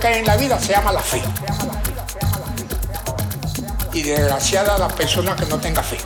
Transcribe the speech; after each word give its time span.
que 0.00 0.06
hay 0.06 0.18
en 0.20 0.26
la 0.26 0.36
vida 0.36 0.58
se 0.58 0.72
llama 0.72 0.92
la 0.92 1.00
fe. 1.00 1.22
Y 3.92 4.02
desgraciada 4.02 4.78
la 4.78 4.88
persona 4.88 5.34
que 5.34 5.46
no 5.46 5.58
tenga 5.58 5.82
fe. 5.82 5.98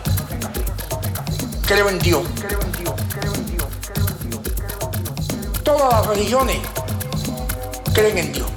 Creo 1.67 1.89
en 1.89 1.99
Dios. 1.99 2.23
Todas 5.63 5.93
las 5.93 6.07
religiones 6.07 6.59
creen 7.93 8.19
en 8.19 8.33
Dios. 8.33 8.49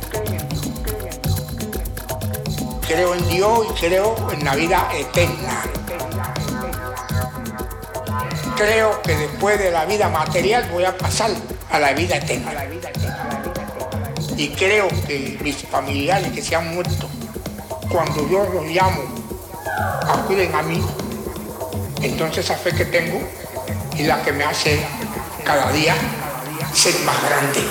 Creo 2.88 3.16
en 3.16 3.27
Dios 3.27 3.67
y 3.69 3.79
creo 3.79 4.16
en 4.31 4.45
la 4.45 4.55
vida 4.55 4.89
eterna. 4.94 5.63
Creo 8.55 9.02
que 9.02 9.16
después 9.16 9.59
de 9.59 9.72
la 9.72 9.85
vida 9.85 10.07
material 10.09 10.69
voy 10.72 10.85
a 10.85 10.97
pasar 10.97 11.31
a 11.72 11.79
la 11.79 11.94
vida 11.94 12.17
eterna. 12.17 12.52
Y 14.38 14.50
creo 14.50 14.88
que 15.08 15.38
mis 15.41 15.58
familiares 15.64 16.31
que 16.33 16.41
se 16.41 16.55
han 16.55 16.73
muerto, 16.73 17.08
cuando 17.89 18.28
yo 18.30 18.44
los 18.53 18.66
llamo, 18.66 19.02
acuden 20.08 20.53
a 20.53 20.61
mí. 20.61 20.81
Entonces 22.02 22.45
esa 22.45 22.56
fe 22.56 22.72
que 22.73 22.86
tengo 22.86 23.19
es 23.97 24.08
la 24.08 24.22
que 24.23 24.31
me 24.31 24.44
hace 24.44 24.80
cada 25.44 25.72
día 25.72 25.95
ser 26.73 26.94
más 27.06 27.22
grande. 27.23 27.61